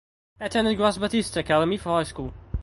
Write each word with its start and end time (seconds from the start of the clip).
He 0.39 0.45
attended 0.45 0.77
Grace 0.77 0.97
Baptist 0.97 1.37
Academy 1.37 1.77
for 1.77 1.89
high 1.89 2.01
school. 2.01 2.33